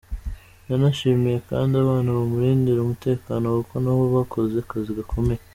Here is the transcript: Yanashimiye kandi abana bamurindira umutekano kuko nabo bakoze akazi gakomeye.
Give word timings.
Yanashimiye 0.69 1.37
kandi 1.49 1.73
abana 1.83 2.09
bamurindira 2.17 2.79
umutekano 2.81 3.45
kuko 3.57 3.75
nabo 3.83 4.03
bakoze 4.15 4.55
akazi 4.63 4.91
gakomeye. 4.99 5.41